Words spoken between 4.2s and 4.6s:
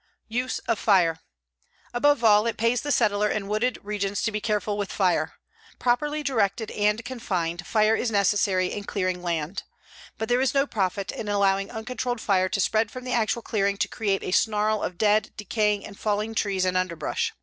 to be